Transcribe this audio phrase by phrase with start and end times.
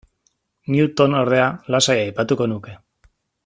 [0.75, 2.75] Newton, ordea, lasai aipatuko nuke.